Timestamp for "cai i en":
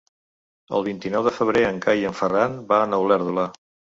1.85-2.17